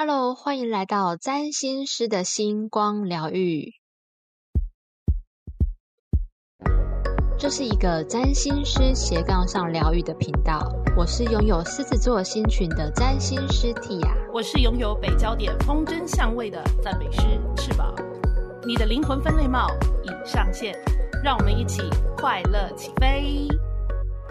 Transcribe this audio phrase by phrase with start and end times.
[0.00, 3.72] Hello，欢迎来到占星师的星光疗愈。
[7.36, 10.72] 这是一个占星师斜杠上疗愈的频道。
[10.96, 17.22] 我是拥有狮子座星群的占星师 Tia，我是拥有北焦点风筝相位的赞美师
[17.56, 17.92] 翅膀。
[18.64, 19.66] 你的灵魂分类帽
[20.04, 20.78] 已上线，
[21.24, 21.82] 让我们一起
[22.16, 23.48] 快乐起飞。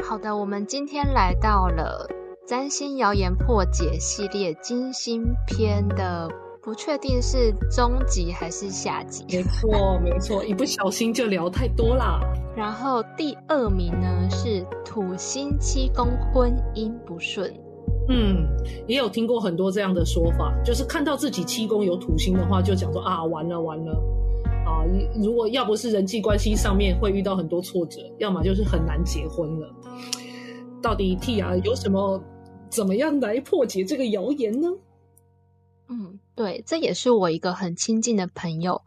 [0.01, 2.07] 好的，我们今天来到了
[2.47, 6.29] 占星谣言破解系列金星篇的，
[6.63, 9.25] 不确定是中集还是下集。
[9.27, 12.21] 没错，没错，一不小心就聊太多啦。
[12.55, 17.53] 然后第二名呢是土星七宫婚姻不顺。
[18.07, 18.47] 嗯，
[18.87, 23.91] 也有听过很多这样的说法，就是看到自己七宫有土星的话，就讲说啊，完了完了
[24.65, 24.87] 啊！
[25.21, 29.67] 如果要不是人际关系上面会遇到很多挫折，要么就是很难结婚了。
[30.81, 32.17] 到底 T 啊有什么
[32.69, 34.67] 怎么样来破解这个谣言呢？
[35.89, 38.81] 嗯，对，这也是我一个很亲近的朋友。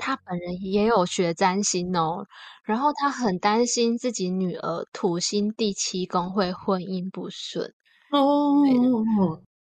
[0.00, 2.24] 他本人也有学占星哦，
[2.62, 7.74] 然后他很担心自己女儿土星第七宫会婚姻不顺
[8.12, 8.62] 哦。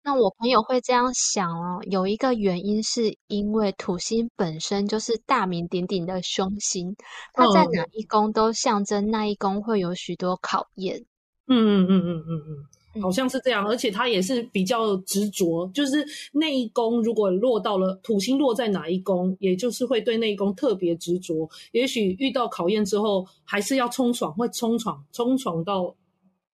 [0.03, 6.95] 那我朋友会这样想哦，有一个原因是因为土星本身就是大名鼎鼎的凶星，
[7.31, 11.05] 它在哪一宫都象征那一宫会有许多考验。
[11.47, 12.82] 嗯嗯嗯嗯嗯嗯。
[13.01, 21.49] 好像是这样，而且他也是比较执着，就是那一宫如果落到了土星落在哪一宫，也就是会对那一宫特别执着。
[21.71, 25.95] 也许遇到考验之后，还是要冲闯，会冲闯，冲闯到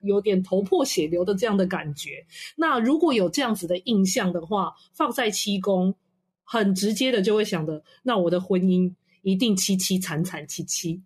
[0.02, 2.26] 有点头破血流的这样的感觉。
[2.56, 5.94] 那如果有这样子的印象的话，放在七宫，
[6.44, 11.02] 很直接的就会想的，那我的婚姻一定凄凄惨惨戚戚。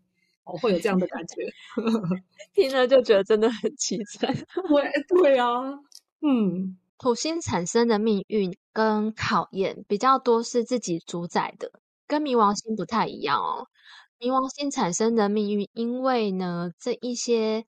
[0.45, 1.35] 哦，会有这样的感觉，
[2.53, 4.33] 听了就觉得真的很凄惨。
[4.67, 4.91] 对，
[5.21, 5.47] 对啊，
[6.21, 11.71] 嗯，土星产生的命运跟考验比较多是自己主宰的，
[12.07, 13.67] 跟冥王星不太一样哦。
[14.19, 17.65] 冥王星产生的命运，因为呢，这一些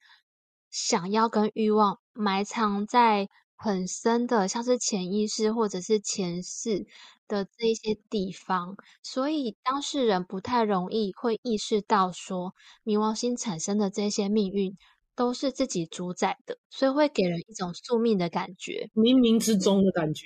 [0.70, 6.86] 想要跟欲望埋藏在很深的，像是潜意识或者是前世。
[7.28, 12.54] 的这一些地方，所以当事人不太容易会意识到说，
[12.84, 14.78] 冥王星产生的这些命运
[15.16, 20.26] 都是自己主宰的，所以会给人一种宿命的感觉，冥冥之中的感觉。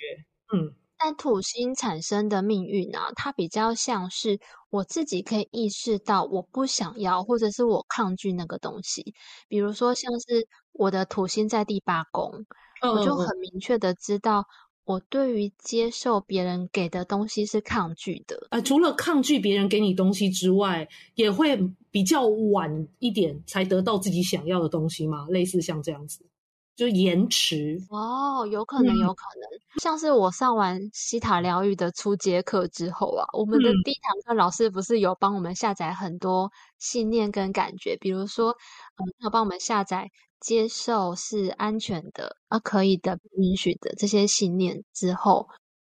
[0.52, 9.14] 嗯，但土星产生的命运啊，它比较像是我自己可以意识到我不想要，或者是我抗拒那个东西。
[9.48, 12.46] 比如说，像是我的土星在第八宫，
[12.82, 14.44] 我就很明确的知道。
[14.90, 18.48] 我对于接受别人给的东西是抗拒的。
[18.50, 21.56] 呃，除了抗拒别人给你东西之外，也会
[21.92, 25.28] 比较晚一点才得到自己想要的东西吗？
[25.30, 26.26] 类似像这样子，
[26.74, 27.80] 就延迟。
[27.88, 29.60] 哦，有可能，有可能。
[29.80, 38.50] 像是我上完西塔疗愈的初阶课之后啊，我们的第一堂课老师不是有帮我们下载很多信念跟感觉，比如说，
[38.96, 40.10] 嗯，有帮我们下载。
[40.40, 45.46] 接受是安全的，啊，可以的，允许的这些信念之后，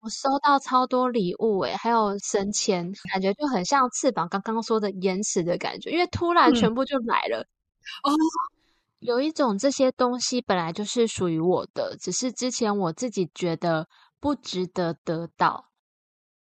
[0.00, 7.40] 我收到超多礼物诶，还有升迁，感觉就很像翅膀刚刚说的延迟的感觉，因为突然全部就来了。
[8.02, 8.10] 哦，
[9.00, 13.88] 有一种这些东西本来就是属于我的，只是之前我自己觉得
[14.20, 15.71] 不值得得到。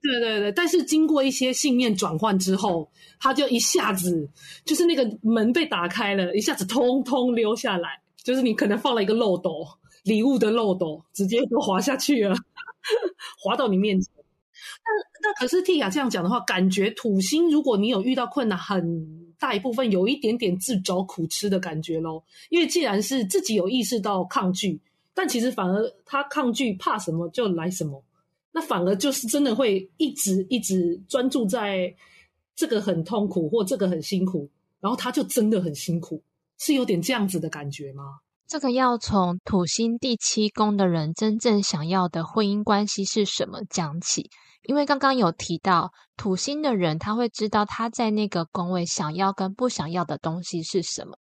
[0.01, 2.89] 对对对，但是经过一些信念转换之后，
[3.19, 4.29] 他就一下子
[4.65, 9.67] 就是那个门被打开了，一下子通通溜下来，就是你可能放了一个漏斗，
[10.05, 12.35] 礼物的漏斗，直接就滑下去了，
[13.43, 14.13] 滑到你面前。
[14.15, 22.25] 那那可是蒂亚这样讲的话，感觉土星如果你有遇到困难，很大一部分有一点点自找苦吃的感觉咯。
[22.51, 24.81] 因为既然是自己有意识到抗拒，
[25.13, 28.03] 但其实反而他抗拒怕什么就来什么。
[28.59, 31.95] 那反而就是真的会一直一直专注在
[32.57, 36.21] 这个很痛苦或这个很辛苦，然后他就真的很辛苦，
[36.59, 38.19] 是有点这样子的感觉吗？
[38.49, 44.29] 这个要从土星第七宫的人真正想要的婚姻关系是什么讲起，
[44.65, 51.17] 因为刚刚有提到土星的人，他会知道他在那个宫位想要跟不想要的东西是什么。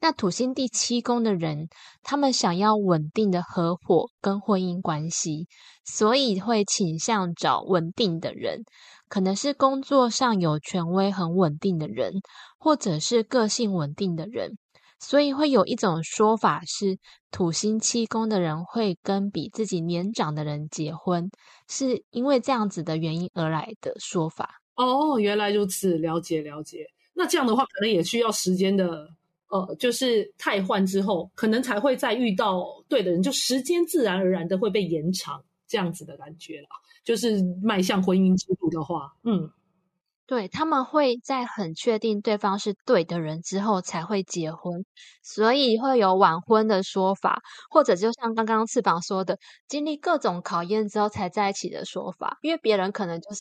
[0.00, 1.68] 那土星第七宫的人，
[2.02, 5.46] 他们想要稳定的合伙跟婚姻关系，
[5.84, 8.62] 所以会倾向找稳定的人，
[9.08, 12.14] 可能是工作上有权威、很稳定的人，
[12.58, 14.58] 或者是个性稳定的人。
[14.98, 16.96] 所以会有一种说法是，
[17.32, 21.28] 土星七宫的人会跟比自己年长的人结婚，
[21.68, 24.60] 是因为这样子的原因而来的说法。
[24.76, 26.86] 哦，原来如此，了解了解。
[27.14, 29.08] 那这样的话，可能也需要时间的。
[29.52, 36.68] 呃，就是太换之后，可能才会再遇到对的人，就时间自然而然的会被延长，这样子的感觉了。
[37.04, 39.50] 就是迈向婚姻制度的话，嗯。
[40.24, 44.82] 对，他们会在很确定对方是对的人之后才会结婚，
[45.22, 49.36] 所以会有晚婚的说法，或者就像刚刚翅膀说的，
[49.68, 52.38] 经历各种考验之后才在一起的说法。
[52.40, 53.40] 因为别人可能就是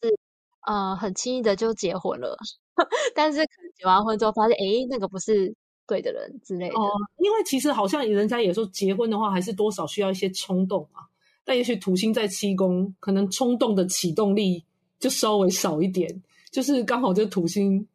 [0.68, 2.36] 呃很轻易的就结婚了，
[3.16, 5.56] 但是可能结完婚之后发现，诶，那个不是
[5.92, 6.76] 对的人之类的。
[6.76, 11.04] 哦，因为其实好像人家也说，结婚的话还是多少需要一些冲动啊。
[11.44, 14.64] 但也许土星在七宫，可能冲动的启动力
[15.00, 16.22] 就稍微少一点。
[16.50, 17.86] 就是刚好这土星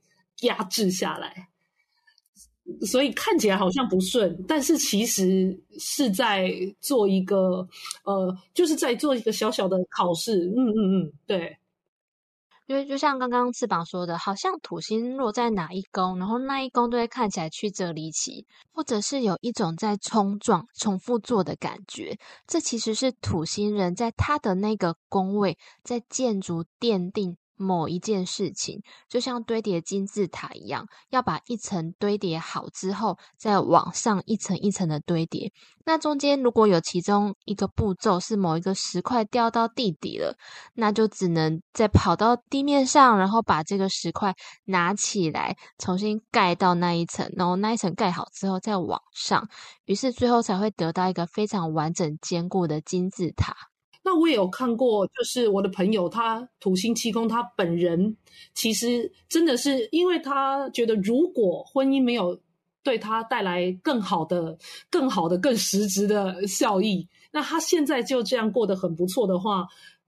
[0.43, 1.49] 压制下来，
[2.83, 6.51] 所以看起来好像不顺，但是其实是在
[6.83, 7.67] 做一个
[8.05, 10.53] 呃，就是在做一个小小的考试。
[10.55, 11.57] 嗯嗯嗯，对。
[12.67, 22.19] 因为就像刚刚翅膀说的，好像土星落在哪一宫，然后那一宫都会看起来曲折离奇，或者是有一种在冲撞、重复做的感觉。
[22.47, 27.37] 这其实是土星人在他的那个宫位在建筑奠定。
[27.57, 35.53] 某一件事情，就像堆叠金字塔一样，要把一层堆叠好之后，再往上一层一层的堆叠。
[35.85, 40.37] 那中间如果有其中一个步骤是某一个石块掉到地底了，
[40.75, 49.49] 那就只能再跑到地面上，然后把这个石块拿起来，重新盖到那一层，然后那一层盖好之后再往上，
[49.85, 53.55] 于是最后才会得到一个非常完整坚固的金字塔。
[54.07, 58.17] 那我也有看过，就是我的朋友他土星七宫，他本人
[58.55, 62.39] 其实真的是因为他觉得，如果婚姻没有
[62.85, 64.57] 对他带来更好的、
[64.89, 69.67] 更好的、更实质的效益，那他现在就这样过得很不错的话，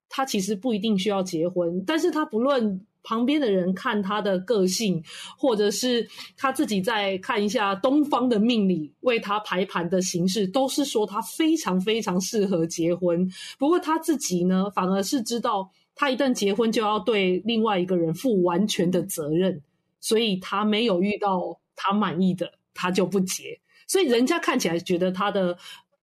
[0.09, 1.83] 他其实不一定需要结婚。
[1.85, 2.87] 但是他不论。
[3.09, 5.03] 旁边的人看他的个性，
[5.39, 6.07] 或者是
[6.37, 13.27] 他自己再看一下东方的命理为他排盘的形式，都是说他非常非常适合结婚。
[13.59, 19.63] 不过他自己呢，反而是知道他一旦结婚就要对另外一个人负完全的责任，
[20.01, 23.59] 所以他没有遇到他满意的，他就不结。
[23.87, 25.57] 所以人家看起来觉得他的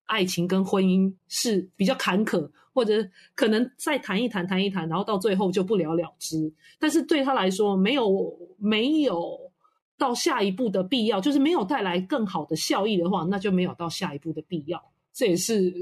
[0.07, 2.49] 爱情跟婚姻是比较坎坷。
[2.75, 2.93] 或者
[3.33, 6.53] 可能再谈一谈，谈一谈，然后到最后就不了了之。
[6.77, 9.39] 但是对他来说，没有没有
[9.97, 14.91] 到下一步的必要，就是没有带来更好的效益的话，那就没有到下一步的必要。
[15.13, 15.73] 这也是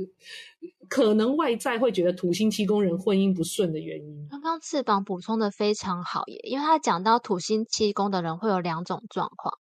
[0.88, 4.28] 可能外在会觉得土星七宫人婚姻不顺的原因。
[4.30, 9.58] 刚刚翅膀补充的非常好耶，因为他讲到土星七宫的人会有两种状况，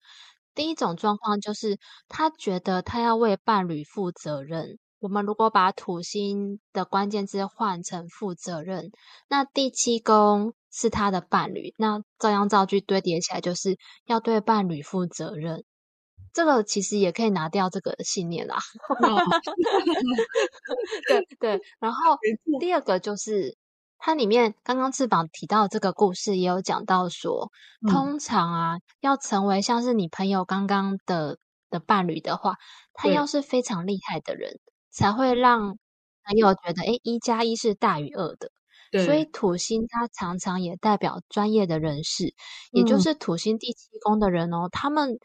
[0.57, 1.79] 第一种状况就是
[2.09, 4.81] 他觉得他要为伴侣负责任。
[5.01, 8.91] 我们如果把土星的关键字换成负责任，
[9.29, 15.65] 那第七宫是他的伴侣，那照样造句堆叠起来就是要对伴侣负责任。
[16.33, 18.59] 这个其实也可以拿掉这个信念啦。
[21.09, 22.17] 对对，然后
[22.61, 23.57] 第二个就是
[23.99, 27.51] 它里面刚刚翅膀提到这个故事也有讲到说，
[27.91, 31.39] 通常啊要成为像是你朋友刚刚的
[31.69, 32.55] 的伴侣的话，
[32.93, 34.61] 他要是非常厉害的人。
[34.91, 35.79] 才会让
[36.25, 38.51] 朋友觉得，哎，一加一是大于二的。
[39.05, 42.35] 所以土星它常常也代表专业的人士，
[42.73, 45.17] 也就是土星第七宫的人哦，他们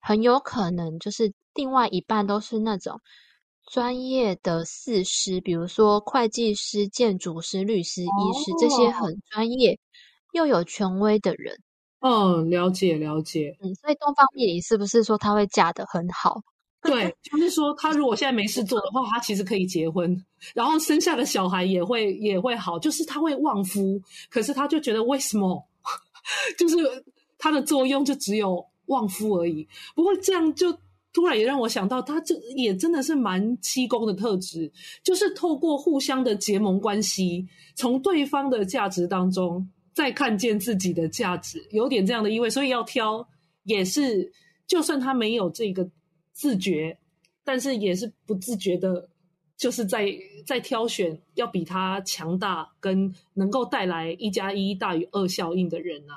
[0.00, 2.98] 很有可能就是另外一半都是那种
[3.70, 9.78] 专业的四师，比如说会计师、建筑师、律师、医师这些很专业
[10.32, 11.58] 又有权威的人。
[12.00, 13.58] 嗯，了解了解。
[13.60, 16.40] 嗯，所以东方命理是不是说他会嫁得很好？
[16.86, 20.24] 对，就是说，他如果现在没事做的话，他其实可以结婚，
[20.54, 24.00] 然后生下的小孩也会也会好，就是他会旺夫。
[24.30, 25.66] 可是他就觉得为什么，
[26.58, 26.76] 就是
[27.38, 29.66] 他的作用就只有旺夫而已。
[29.94, 30.76] 不过这样就
[31.12, 34.70] 突然也让我想到，他这也真的是蛮七宫的特质，
[35.02, 42.50] 就是透过互相的结盟关系，从对方的价值当中再看见自己的价值，有点这样的意味。
[42.50, 43.28] 所以要挑
[43.64, 44.32] 也是，
[44.66, 45.88] 就算他没有这个。
[46.36, 46.98] 自觉，
[47.42, 49.08] 但是也是不自觉的，
[49.56, 50.06] 就是在
[50.46, 56.14] 在挑选要比他强大跟能够带来一加一大于二效应的人啊。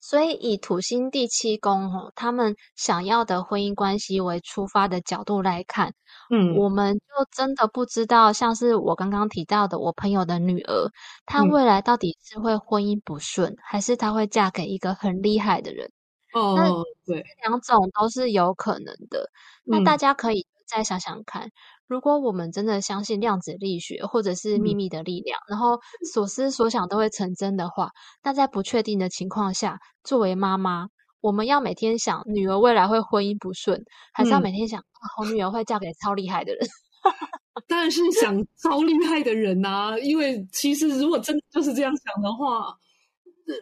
[0.00, 5.92] 所以以土星第七宫哦，他们想要的婚姻关系为出发的角度来看，
[6.30, 10.90] 嗯，我们就真的不知道，像是我刚刚提到的我朋友的女儿，
[11.26, 15.90] 她未来到底是会婚姻不顺，还是她会嫁给一个很厉害的人？
[16.38, 19.30] 哦，对，两种都是有可能的。
[19.64, 21.50] 那大家可以再想想看，
[21.86, 25.78] 如果我们真的相信量子力学或者是秘密的力量，然后
[26.12, 27.90] 所思所想都会成真的话，
[28.22, 30.88] 那在不确定的情况下，作为妈妈，
[31.20, 34.82] 我们要每天想女儿未来会婚姻不顺，还是要每天想
[35.18, 36.60] 我女儿会嫁给超厉害的人？
[37.66, 42.76] 当然是想超厉害的人呐、因为其实如果真的就是这样想的话，呃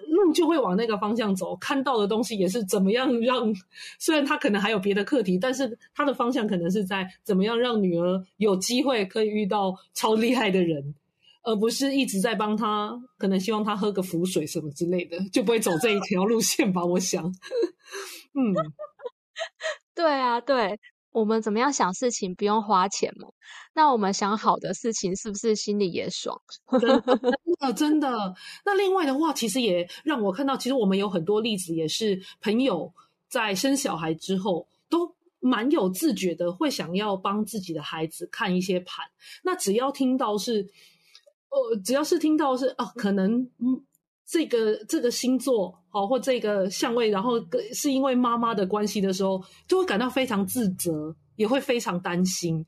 [0.08, 1.56] 路就会往那个方向走。
[1.56, 3.52] 看到的东西也是怎么样让，
[3.98, 10.94] 虽然他可能还有别的课题，但是他的方向可能是在怎么样让女儿有机会可以遇到超厉害的人。
[11.48, 16.84] 而不是一直在帮他，可能希望他喝个符水什么之类的，就不会走这一条路线吧？
[16.84, 17.24] 我想，
[18.34, 18.50] 嗯，
[19.94, 20.76] 对啊，对，
[21.18, 23.26] 我们怎么样想事情不用花钱嘛？
[23.74, 26.38] 那我们想好的事情，是不是心里也爽？
[26.78, 27.02] 真
[27.58, 28.34] 的真的。
[28.66, 32.92] 那另外的话，其实也让我看到，其实我们有很多例子，也是朋友
[33.30, 35.16] 在生小孩之后都。
[35.38, 39.04] 蛮有自觉的，会想要帮自己的孩子看一些盘。
[39.44, 40.66] 那只要听到是，
[41.50, 43.84] 呃，只要是听到是啊，可能嗯，
[44.26, 52.62] 这个这个星座哦，或这个相位，然后是因为妈妈的关系的时候，就会感到非常自责，也会非常担心，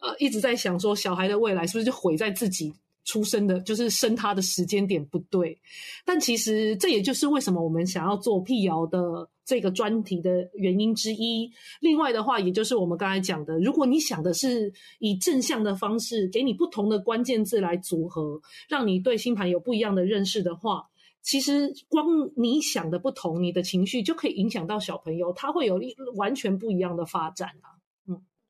[0.00, 5.56] 呃，一直在想说小孩的未来是不是就毁在自己出生的，就是生他的时间点不对。
[6.04, 8.98] 但其实这也就是为什么我们想要做辟谣的
[9.44, 11.48] 这个专题的原因之一。
[11.80, 20.88] 另外的话，也就是我们刚才讲的，如果你想的是以正向的方式，给你不同的关键字来组合，让你对星盘有不一样的认识的话，
[21.24, 27.74] 其实光你想的不同，你的情绪就可以影响到小朋友，他会有一完全不一样的发展啊。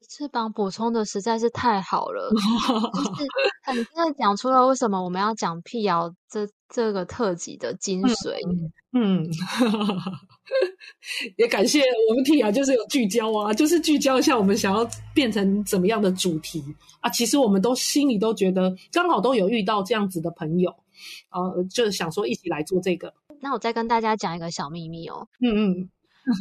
[0.06, 2.28] 翅膀补充的实在是太好了，
[2.94, 3.26] 就是
[3.62, 8.34] 很真的讲出了为什么我们要讲辟谣这这个特辑的精髓。
[8.92, 9.26] 嗯，
[11.38, 16.62] 也感谢我们辟谣，就是有聚焦啊，就是聚焦一下我们想要变成怎么样的主题
[17.00, 17.08] 啊。
[17.08, 20.70] 其实我们都心里都觉得刚好都有遇到这样子的朋友，
[21.30, 23.12] 呃，就是想说一起来做这个。
[23.40, 25.28] 那我再跟大家讲一个小秘密哦。
[25.40, 25.90] 嗯嗯。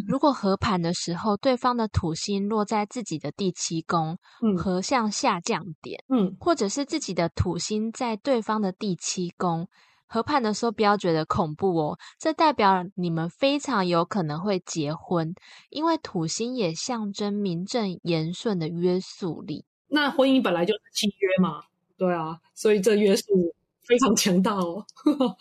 [0.08, 9.68] 如果合盘的时候，对方的土星落在自己的第七宫，嗯合向下降点，嗯或者是自己的土星在对方的第七宫，
[10.08, 15.36] 合盘的时候不要觉得恐怖哦，这代表你们非常有可能会结婚，
[15.70, 19.66] 因为土星也象征名正言顺的约束力。
[19.90, 21.62] 那婚姻本来就是契约嘛，
[21.98, 23.54] 对啊，所以这约束
[23.88, 24.86] 非常强大哦。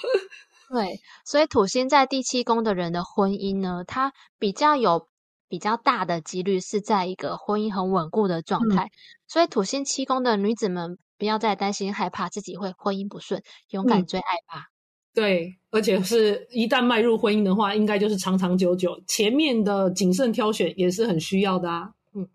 [0.70, 5.08] 对，所以土星在第七宫的人的婚姻呢，它比较有
[5.48, 8.90] 比较大的几率是在一个婚姻很稳固的状态。
[9.28, 14.68] 所以土星七宫的女子们不要再担心害怕自己会婚姻不顺，勇敢嗯追爱吧。
[15.14, 18.98] 对，而且是一旦迈入婚姻的话，应该就是长长久久。
[19.06, 21.92] 前面的谨慎挑选也是很需要的啊。
[22.14, 22.26] 嗯，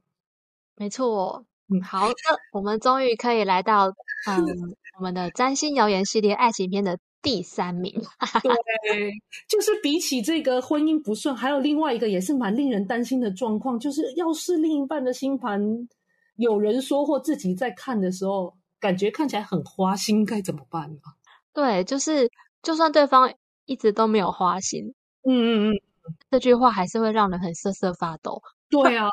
[0.76, 2.16] 没错，嗯好的，
[2.52, 3.96] 我们终于可以来到嗯
[4.98, 7.94] 我们的占星谣言系列爱情片的第三名。
[8.90, 9.12] 对，
[9.48, 15.62] 就是比起这个婚姻不顺，还有另外一个也是蛮令人担心的状况，就是要是另一半的星盘
[16.38, 21.00] 有人说或自己在看的时候，感觉看起来很花心，该怎么办呢？
[21.54, 22.32] 对，就是
[22.64, 23.32] 就算对方
[23.66, 25.82] 一直都没有花心，嗯嗯嗯，
[26.32, 28.42] 这句话还是会让人很瑟瑟发抖。
[28.70, 29.10] 对啊。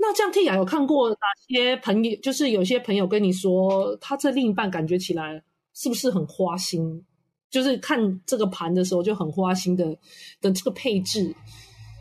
[0.00, 1.16] 那这样 T 雅有看过哪
[1.48, 2.16] 些朋友？
[2.22, 5.42] 就是有些朋友跟你说，他这另一半感觉起来
[5.74, 7.04] 是不是很花心？
[7.50, 9.84] 就是看这个盘的时候就很花心的
[10.40, 11.34] 的这个配置，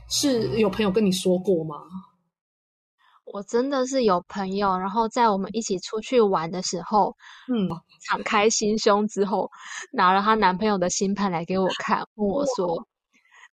[0.09, 1.75] 是有朋友跟你说过吗？
[3.33, 7.15] 我真的是有朋友，然后在我们一起出去玩的时候，
[7.51, 7.67] 嗯，
[8.05, 9.49] 敞开心胸之后，
[9.91, 12.87] 拿了她男朋友的星盘来给我看，问我说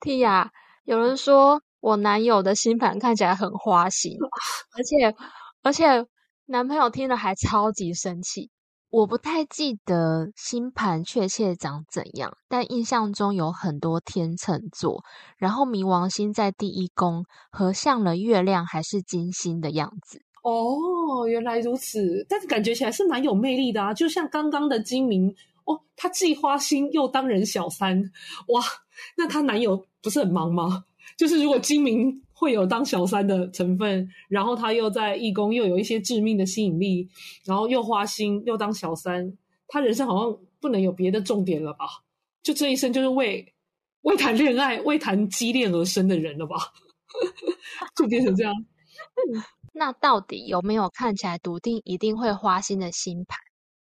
[0.00, 0.48] ：“Tia，
[0.84, 4.16] 有人说我男友的星盘看起来很花心，
[4.78, 5.14] 而且
[5.62, 6.06] 而且
[6.46, 8.50] 男朋友听了还超级生气。”
[8.92, 15.02] 我不太记得星盘确切长怎样，但印象中有很多天秤座，
[15.38, 20.20] 然后冥王星在第一宫合向了月亮还是金星的样子。
[20.42, 25.34] 哦，原来如此，但是感觉起来是蛮有魅力的啊，就像刚刚的金明
[25.64, 27.98] 哦，他既花心又当人小三，
[28.48, 28.62] 哇，
[29.16, 30.84] 那她男友不是很忙吗？
[31.16, 37.08] 就是如果精明会有当小三的成分，然后他又在义工又有一些致命的吸引力，
[37.44, 39.36] 然后又花心又当小三，
[39.68, 41.86] 他人生好像不能有别的重点了吧？
[42.42, 43.54] 就这一生就是为
[44.02, 46.56] 为谈恋爱、为谈激恋而生的人了吧？
[47.94, 48.52] 就变成这样。
[49.74, 53.38] 那到底有没有看起来笃定一定会花心的星盘？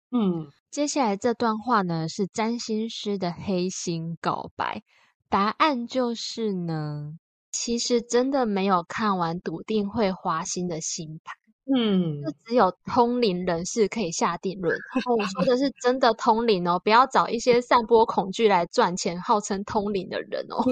[0.09, 4.81] 嗯，接下来这段话呢是占星师的黑心告白，
[5.29, 7.17] 答案就是呢，
[7.51, 11.35] 其实真的没有看完笃定会花心的星盘，
[11.75, 14.75] 嗯，就只有通灵人士可以下定论。
[14.75, 20.63] 哦，我说的是真的通灵哦，不要找一些散播恐惧来赚钱、号称通灵的人哦。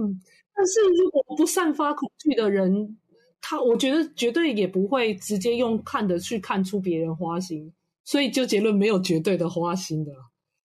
[0.00, 0.20] 嗯，
[0.54, 2.98] 但是如果不散发恐惧的人，
[3.40, 7.72] 他我觉得绝对也不会直接用看的去看出别人花心，
[8.04, 10.12] 所以就结论没有绝对的花心的，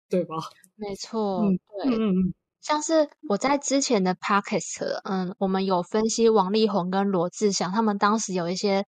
[0.08, 0.36] 对吧？
[0.76, 1.96] 没错，嗯对。
[1.96, 8.86] 嗯嗯像是我在之前的 podcast，嗯，我们有分析王力宏跟罗志祥他们当时有一些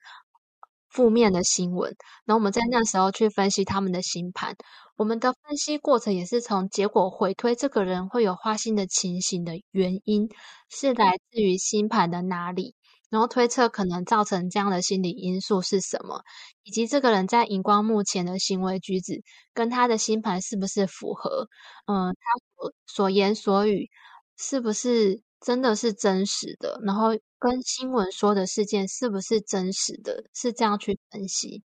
[0.88, 4.56] 负面的新闻，然后我们在那时候去分析他们的星盘。
[4.96, 10.26] 我们的分析过程也是从结果回推，这个人会有花心的情形的原因
[10.70, 12.74] 是来自于星盘的哪里，
[13.08, 16.22] 然后推测可能造成这样的心理因素是什么，
[16.64, 19.22] 以及这个人在荧光幕前的行为举止
[19.54, 21.48] 跟他的星盘是不是符合，
[21.86, 22.20] 嗯，他
[22.56, 23.88] 所所言所语
[24.36, 31.62] 是不是真的是真实的，然后跟新闻说的事件是不是真实的，是这样去分析。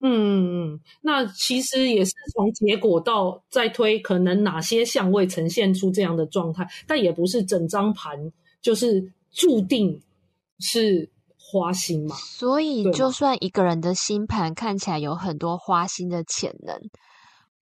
[0.00, 9.98] 嗯嗯嗯，那其实也是从结果到再推，可能哪些相位呈现出这样的状态，但也不是整张盘就是注定
[10.58, 12.16] 是花心嘛。
[12.16, 16.78] 所以，就算一个人的星盘看起来有很多花心的潜能，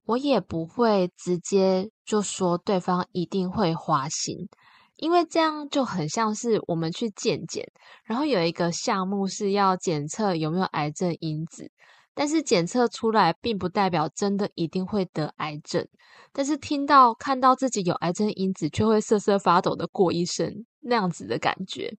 [0.04, 4.48] 我也不会直接就说对方一定会花心，
[4.96, 7.64] 因为这样就很像是我们去健检，
[8.04, 11.70] 然后有一个项目是要检测有没有癌症因子，
[12.14, 15.86] 但是检测出来并不代表真的一定会得癌症，
[16.32, 21.96] 但是听到看到自己有癌症因子，却会瑟瑟发抖的过一生，那样子的感觉。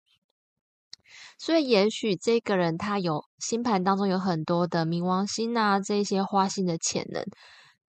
[1.45, 7.21] 所以，也许这个人他有星盘当中有很多的冥王星啊，这些花心的潜能，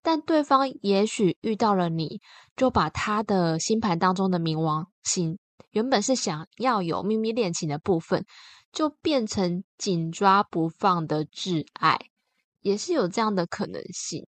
[0.01, 2.19] 但对方也许遇到了你，
[2.57, 5.39] 就把他的星盘当中的冥王星
[5.71, 8.25] 原本是想要有秘密恋情的部分，
[8.73, 11.97] 就变成紧抓不放的挚爱，
[12.59, 14.27] 也是有这样的可能性。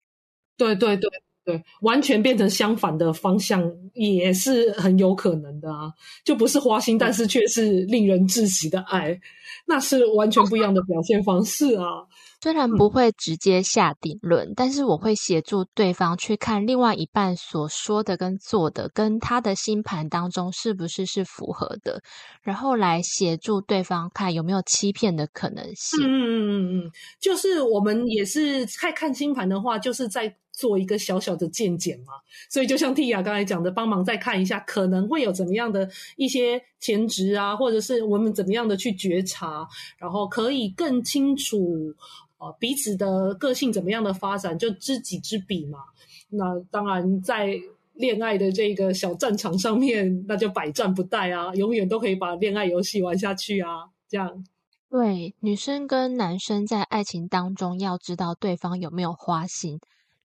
[0.58, 1.10] 对对对
[1.46, 5.92] 对，完全变成相反的方向也是很有可能的啊，
[6.24, 9.20] 就不是花心，但是却是令人窒息的爱，
[9.66, 11.86] 那是完全不一样的表现方式啊。
[12.44, 22.02] 虽然不会直接下定论，但是我会协助对方去看另外一半所说的跟做的，跟他的星盘当中是不是是符合的，
[22.42, 26.04] 然后来协助对方看有没有欺骗的可能性。
[26.04, 32.14] 嗯嗯嗯嗯嗯，就是我们也是看看星盘的话，就是在做一个小小的见解嘛。
[32.50, 41.94] 所以就像蒂亚刚才讲的，帮忙再看一下，可能会有怎么样的一些前值啊，或者是我们怎么样的去觉察，然后可以更清楚
[42.38, 45.80] 呃彼此的个性怎么样的发展，就知己知彼嘛。
[46.30, 47.60] 那当然在。
[47.96, 54.44] 恋爱的这个小战场上面，那就百战不殆啊，永远都可以把恋爱游戏玩下去啊，这样。
[54.90, 59.80] 对，女生跟男生在爱情当中要知道对方有没有花心，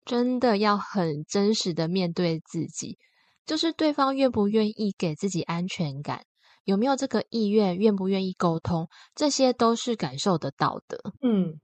[0.06, 2.98] 真的要很真实的面对自己，
[3.46, 6.26] 就是对方愿不愿意给自己安全感，
[6.64, 11.12] 有没有这个意愿，愿不愿意沟通，这些都是感受得到的。
[11.22, 11.60] 嗯，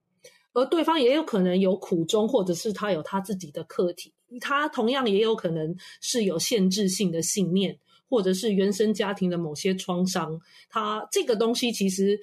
[0.54, 7.78] 而对方也有可能有苦衷，或者是他有他自己的课题，他同样也有可能是有限制性的信念，
[8.10, 10.40] 或者是原生家庭的某些创伤。
[10.70, 12.20] 他这个东西其实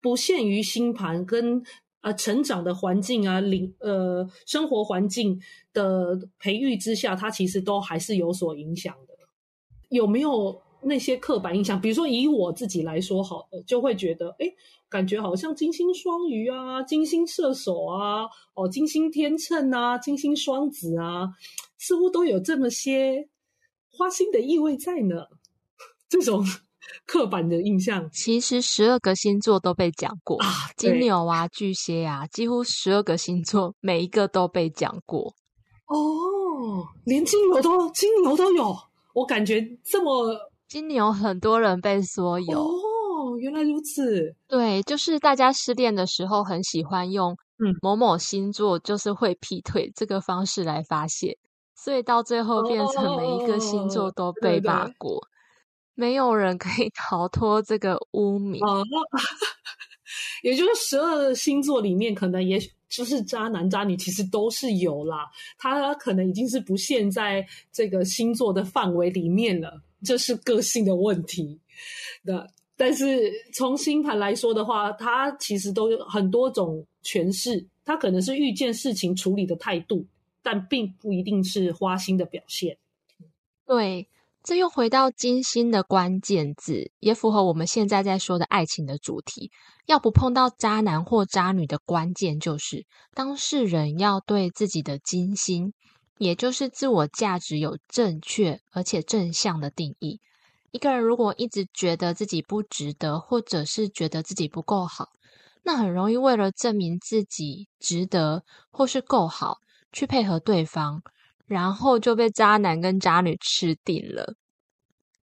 [0.00, 1.62] 不限于星盘跟
[2.04, 5.40] 呃成长的环境啊，领呃生活环境
[5.72, 9.14] 的培育之下，它其实都还是有所影响的。
[9.88, 11.80] 有没有那些刻板印象？
[11.80, 14.46] 比如说以我自己来说，好，就会觉得，哎，
[14.90, 21.30] 感觉好像金星双鱼啊，金星射手啊，哦，金星天秤啊，金星双子啊，
[21.78, 23.28] 似乎都有这么些
[23.90, 25.24] 花心的意味在呢。
[26.06, 26.44] 这种
[27.06, 28.08] 刻板的印象。
[28.12, 35.34] 其实十二个星座都被讲过，啊，金牛啊、巨蟹啊，几乎十二个星座每一个都被讲过。
[35.86, 38.74] 哦，连金牛都金牛都有，
[39.14, 40.34] 我感觉这么。
[40.66, 47.76] 金牛很多人被说有，哦，原来如此，对，就是大家失恋的时候很喜欢用嗯。
[47.82, 51.36] 某某星座就是会劈腿这个方式来发泄，
[51.76, 54.88] 所以到最后变成每一个星座都被骂。
[54.98, 55.20] 过，
[55.94, 58.60] 没有人可以 逃脱这个污名。
[58.64, 58.82] 啊，
[60.42, 65.30] 也就是十二星座里面，可能也许就是渣男渣女，其实都是有啦。
[65.58, 71.60] 他可能已经是不限在这个星座的范围里面了，这是个性的问题。
[72.22, 80.04] 那但是从星盘来说的话，它其实都有很多种诠释，它可能是遇见事情处理的态度，
[80.42, 82.76] 但并不一定是花心的表现。
[83.66, 84.06] 对，
[84.44, 89.50] 这又回到金星的关键字，也符合我们现在在说的爱情的主题。
[89.86, 95.72] 要不碰到渣男或渣女的关键，就是当事人要对自己的金星，
[96.18, 100.20] 也就是自我价值有正确而且正向的定义。
[100.72, 105.08] 一个人如果一直觉得自己不值得，或者是觉得自己不够好，
[105.62, 109.56] 那很容易为了证明自己值得或是够好，
[109.90, 111.00] 去配合对方，
[111.46, 114.34] 然后就被渣男跟渣女吃定了。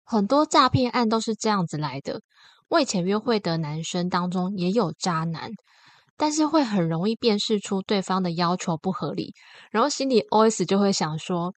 [0.05, 2.21] 很多诈骗案都是这样子来的。
[2.69, 5.51] 我以前约会的男生当中也有渣男，
[6.17, 9.35] 但是会很容易辨识出对方的要求不合理，
[9.71, 11.55] 然后心里 OS 就会想说：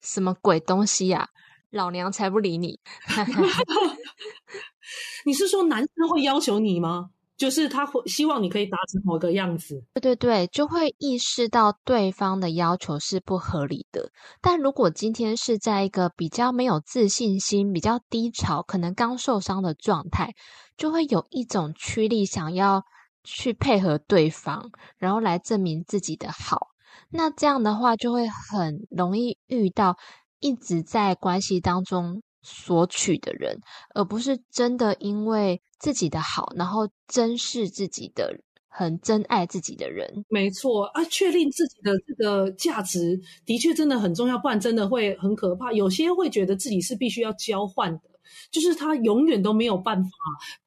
[0.00, 1.28] 什么鬼东西呀？
[1.70, 2.78] 老娘才不理你！
[5.24, 7.10] 你是说男生会要求你吗？
[7.42, 14.12] 就是他会希望你可以达成某个样子，对对对，就会意识到对方的要求是不合理的。
[14.40, 20.32] 但如果今天是在一个比较没有自信心、比较低潮、可能刚受伤的状态，
[20.76, 22.84] 就会有一种驱力想要
[23.24, 26.68] 去配合对方，然后来证明自己的好。
[27.10, 29.96] 那这样的话，就会很容易遇到
[30.38, 32.22] 一直在关系当中。
[32.44, 33.60] 索取的人，
[33.94, 38.32] 而不是真的因为自己的好，然后珍视自己的、
[38.68, 40.24] 很珍爱自己的人。
[40.28, 45.72] 没错啊，确定自己的这个价值，的确真的很重要，不然真的会很可怕。
[45.72, 48.11] 有些会觉得自己是必须要交换的。
[48.50, 50.10] 就是他永远都没有办法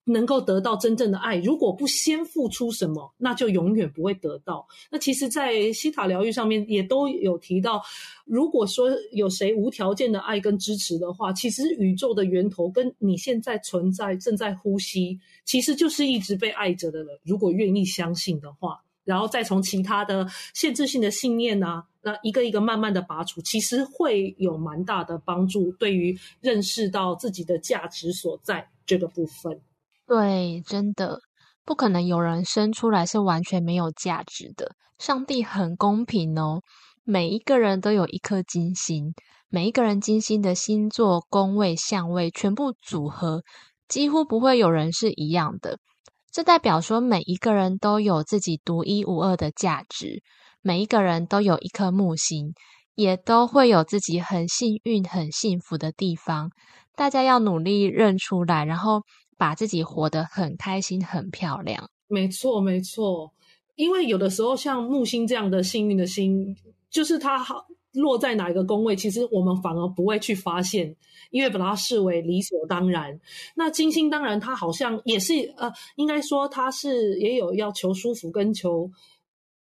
[0.06, 4.68] 能够得到真正的爱，如果不先付出什么，那就永远不会得到。
[4.90, 7.82] 那其实，在西塔疗愈上面也都有提到，
[8.26, 17.20] 如果说有谁无条件的爱跟支持的话，其实宇宙的源头跟你现在存在、正在呼吸，其实就是一直被爱着的人。
[17.24, 18.85] 如果愿意相信的话。
[19.06, 29.62] 然后再从其他的限制性的信念啊，那一个一个慢慢的拔除，其实会有蛮大的帮助，对于认识到自己的价值所在这个部分。
[30.08, 31.22] 对，真的
[31.64, 34.76] 不可能有人生出来是完全没有价值的。
[34.98, 36.62] 上帝很公平哦，
[37.04, 39.14] 每一个人都有一颗金星，
[39.50, 43.44] 每一个人金星的星座、宫位、相位全部组合，
[43.88, 45.78] 几乎不会有人是一样的。
[46.36, 50.22] 这代表说，每一个人都有自己独一无二的价值，
[50.62, 52.54] 每一个人都有一颗木星，
[52.94, 56.52] 也都会有自己很幸运、很幸福的地方。
[56.94, 59.02] 大家要努力认出来，然后
[59.38, 61.90] 把自己活得很开心、很漂亮。
[62.10, 63.32] 没错，没错。
[63.76, 66.54] 因为有的时候，像木星这样的幸运的星，
[66.90, 67.66] 就是它好。
[67.96, 70.96] 落在哪一个宫位，其实我们反而不会去发现，
[71.32, 73.20] 因为把它视为理所当然。
[73.56, 78.92] 那金星当然，它好像也是呃，应该说它是也有要求舒服跟求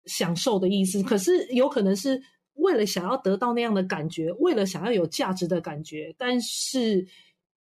[0.05, 1.01] 享受的意思。
[1.01, 2.21] 可是有可能是
[2.55, 7.07] 为了想要得到那样的感觉，为了想要有价值的感觉，但是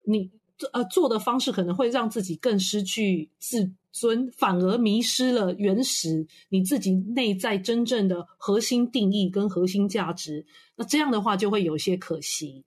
[0.04, 0.32] 你
[0.71, 3.71] 呃做的方式可能会让自己更失去自。
[3.94, 12.66] 尊反而迷失了原始你自己内在真正的核心定义跟核心价值，那这样的话就会有些可惜。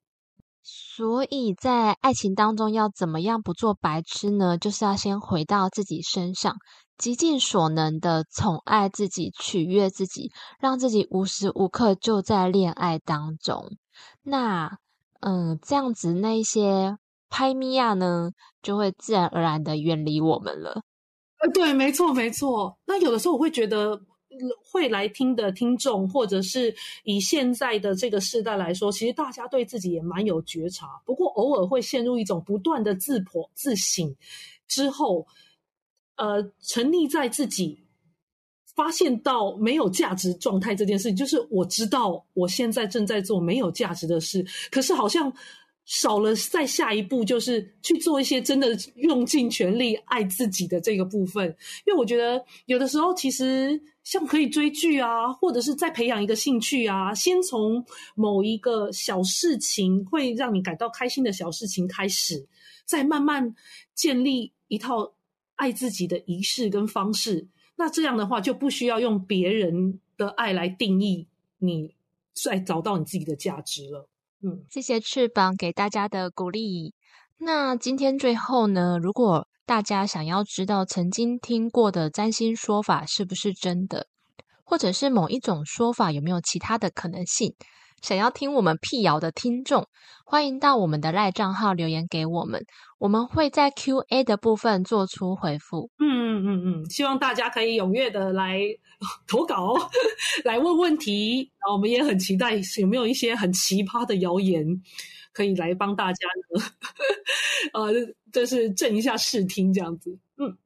[0.63, 4.57] 所以在爱情当中要怎么样不做白痴呢？
[4.57, 6.57] 就是要先回到自己身上，
[6.97, 13.77] 极尽所能的宠爱自己，取悦自己，让自己无时无刻就在恋爱当中。
[14.23, 14.79] 那
[15.21, 16.97] 嗯，这样子那些
[17.29, 18.31] 拍咪呀呢，
[18.63, 20.83] 就会自然而然的远离我们了。
[21.39, 22.79] 呃，对，没错，没错。
[22.87, 24.01] 那有的时候我会觉得，
[24.65, 31.01] 会来听的听众，或者是以现在的这个时代来说，其实大家对自己也蛮有觉察。
[31.05, 34.17] 不过偶尔会陷入一种不断的自剖自省
[34.67, 35.27] 之后，
[36.17, 37.85] 呃，沉溺在自己
[38.75, 45.31] 发现到没有价值状态这件事，就是我知道我现在正在做没有价值的事，可是好像。
[45.87, 51.47] 少了再下一步，就是去做一些真的用尽全力爱自己的这个部分。
[51.87, 57.85] 因为我觉得有的时候，其实像可以追剧啊，或者是再培养一个兴趣啊，先从
[58.17, 62.47] 某一个小事情会让你感到开心的小事情开始，
[62.85, 63.55] 再慢慢
[63.95, 65.15] 建立一套
[65.55, 67.47] 爱自己的仪式跟方式。
[67.77, 71.95] 那这样的话，就不需要用别人的爱来定义你，
[72.33, 74.09] 再找到你自己的价值了。
[74.71, 76.95] 谢谢翅膀给大家的鼓励。
[77.39, 84.07] 那今天最后呢，如果大家想要知道曾经听过的占星说法是不是真的，
[84.65, 87.55] 或者是某一种说法有没有其他的可能性，
[88.03, 89.87] 想要听我们辟谣的听众，
[90.25, 92.65] 欢迎到我们的赖账号留言给我们，
[92.99, 95.91] 我们会在 Q&A 的部分做出回复。
[95.99, 98.61] 嗯嗯嗯嗯，希望大家可以踊跃的来。
[99.29, 99.75] 投稿
[100.47, 104.65] 来问问题，然后我们也很期待有没有一些很奇葩的谣言
[105.35, 106.65] 可以来帮大家呢？
[107.75, 107.93] 呃，
[108.33, 110.19] 就是正一下视听这样子。
[110.39, 110.57] 嗯，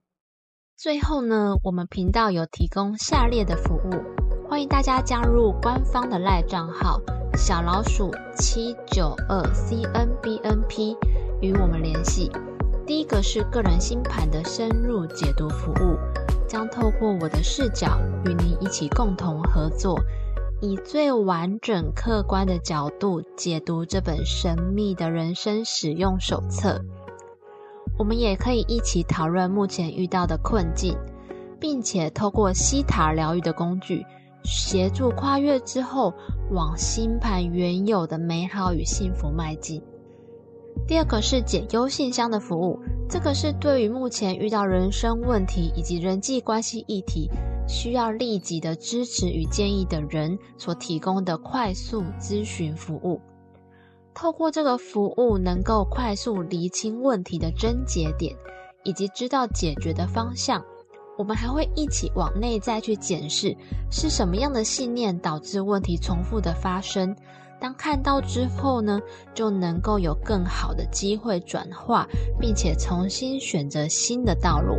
[0.77, 7.01] 最后呢，我们频道有提供下列的服务，欢迎大家加入官方的赖账号
[7.37, 10.97] 小老鼠七九二 C N B N P。
[11.43, 12.31] 与我们联系。
[12.87, 15.97] 第一个是个人星盘的深入解读服务，
[16.47, 19.99] 将透过我的视角与您一起共同合作，
[20.61, 26.85] 以最完整客观的角度解读这本神秘的人生使用手册。
[27.99, 30.99] 我们也可以一起讨论目前遇到的困境，
[31.59, 34.05] 并且透过西塔疗愈的工具，
[34.45, 36.13] 协助跨越之后
[36.51, 39.83] 往星盘原有的美好与幸福迈进。
[40.87, 47.31] 第二个是解忧信箱的服务，这个是对于目前遇到人生问题以及人际关系议题，
[47.69, 53.21] 需要立即的支持与建议的人所提供的快速咨询服务。
[54.15, 58.35] 透过这个服务，能够快速厘清问题的症结点，
[58.83, 60.65] 以及知道解决的方向。
[61.21, 63.55] 我们还会一起往内在去检视，
[63.91, 67.15] 是什么样的信念导致问题重复的发生。
[67.61, 68.99] 当看到之后呢，
[69.35, 72.09] 就能够有更好的机会转化，
[72.41, 74.79] 并且重新选择新的道路。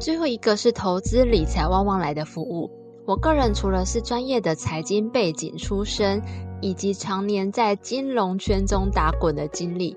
[0.00, 2.68] 最后一个是投资理财旺旺来的服务。
[3.06, 6.20] 我个人除了是专业的财经背景出身，
[6.60, 9.96] 以及常年在金融圈中打滚的经历。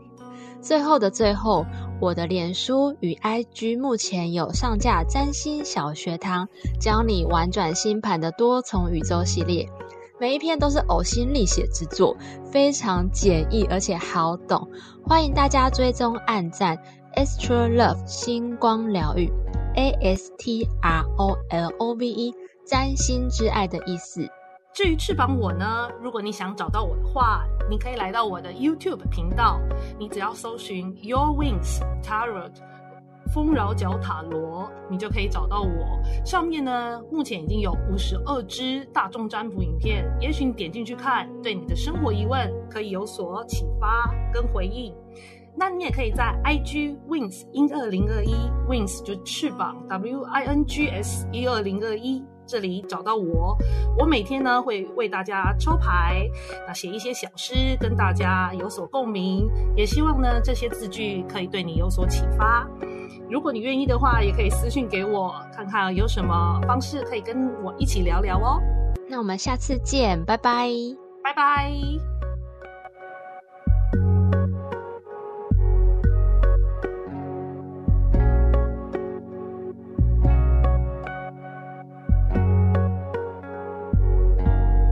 [0.61, 1.65] 最后的最后，
[1.99, 6.47] 我的脸书与 IG 目前有上架占星小学堂，
[6.79, 9.67] 教你玩转星盘的多重宇宙系列，
[10.19, 12.15] 每一篇都是呕心沥血之作，
[12.51, 14.69] 非常简易而且好懂，
[15.03, 16.77] 欢迎大家追踪按赞。
[17.15, 19.29] Astro Love 星光疗愈
[19.75, 22.33] ，A S T R O L O V E
[22.65, 24.29] 占星之爱的意思。
[24.73, 25.89] 至于翅膀我呢？
[26.01, 29.59] 如果你想找到我的话，你可以来到我的 YouTube 频道，
[29.99, 32.53] 你只要搜寻 Your Wings Tarot
[33.33, 36.01] 丰饶角塔罗，你就可以找到我。
[36.25, 44.95] 上面呢，目前已经有五十二支大众占卜影片，也许你点进去看，对你的生活疑问可以有所启发跟回应。
[45.53, 48.33] 那你也可以在 IG Wings 一二零二一
[48.69, 52.23] Wings 就翅膀 W I N G S 一二零二一。
[52.51, 53.57] 这里找到我，
[53.97, 56.29] 我每天呢会为大家抽牌，
[56.67, 62.67] 那写一些小诗，跟大家有所共鸣，也希望呢这些字句可以对你有所启发。
[63.29, 68.61] 如果你愿意的话，也可以私信给我，看看有什么方式可以跟我一起聊聊哦。
[69.09, 70.67] 那我们下次见，拜拜，
[71.23, 71.71] 拜拜。